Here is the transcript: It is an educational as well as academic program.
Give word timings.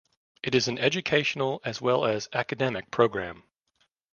It 0.41 0.55
is 0.55 0.67
an 0.67 0.79
educational 0.79 1.61
as 1.63 1.79
well 1.79 2.05
as 2.05 2.27
academic 2.33 2.89
program. 2.89 3.43